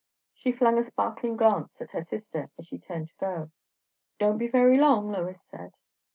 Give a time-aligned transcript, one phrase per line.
[0.33, 3.51] She flung a sparkling glance at her sister as she turned to go.
[4.17, 5.73] "Don't be very long!" Lois said.